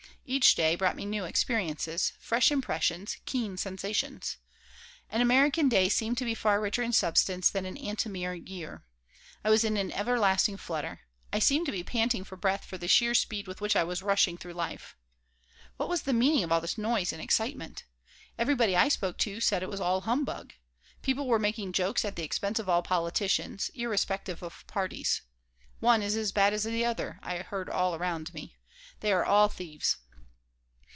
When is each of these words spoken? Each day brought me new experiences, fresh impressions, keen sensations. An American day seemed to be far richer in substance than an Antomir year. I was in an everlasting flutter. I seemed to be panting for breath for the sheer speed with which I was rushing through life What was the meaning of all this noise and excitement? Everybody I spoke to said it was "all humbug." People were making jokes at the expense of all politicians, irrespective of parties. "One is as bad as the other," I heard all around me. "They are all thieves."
Each 0.23 0.55
day 0.55 0.77
brought 0.77 0.95
me 0.95 1.03
new 1.05 1.25
experiences, 1.25 2.13
fresh 2.17 2.51
impressions, 2.51 3.17
keen 3.25 3.57
sensations. 3.57 4.37
An 5.09 5.19
American 5.19 5.67
day 5.67 5.89
seemed 5.89 6.17
to 6.19 6.23
be 6.25 6.33
far 6.35 6.61
richer 6.61 6.81
in 6.81 6.93
substance 6.93 7.49
than 7.49 7.65
an 7.65 7.75
Antomir 7.75 8.33
year. 8.47 8.85
I 9.43 9.49
was 9.49 9.65
in 9.65 9.75
an 9.75 9.91
everlasting 9.91 10.55
flutter. 10.55 11.01
I 11.33 11.39
seemed 11.39 11.65
to 11.65 11.71
be 11.73 11.83
panting 11.83 12.23
for 12.23 12.37
breath 12.37 12.63
for 12.63 12.77
the 12.77 12.87
sheer 12.87 13.13
speed 13.13 13.45
with 13.45 13.59
which 13.59 13.75
I 13.75 13.83
was 13.83 14.01
rushing 14.01 14.37
through 14.37 14.53
life 14.53 14.95
What 15.75 15.89
was 15.89 16.03
the 16.03 16.13
meaning 16.13 16.45
of 16.45 16.51
all 16.53 16.61
this 16.61 16.77
noise 16.77 17.11
and 17.11 17.21
excitement? 17.21 17.83
Everybody 18.37 18.73
I 18.73 18.87
spoke 18.87 19.17
to 19.17 19.41
said 19.41 19.61
it 19.61 19.69
was 19.69 19.81
"all 19.81 20.01
humbug." 20.01 20.53
People 21.01 21.27
were 21.27 21.39
making 21.39 21.73
jokes 21.73 22.05
at 22.05 22.15
the 22.15 22.23
expense 22.23 22.57
of 22.57 22.69
all 22.69 22.83
politicians, 22.83 23.69
irrespective 23.73 24.41
of 24.41 24.65
parties. 24.65 25.23
"One 25.81 26.01
is 26.01 26.15
as 26.15 26.31
bad 26.31 26.53
as 26.53 26.63
the 26.63 26.85
other," 26.85 27.19
I 27.21 27.39
heard 27.39 27.69
all 27.69 27.95
around 27.95 28.33
me. 28.33 28.55
"They 29.01 29.11
are 29.11 29.25
all 29.25 29.49
thieves." 29.49 29.97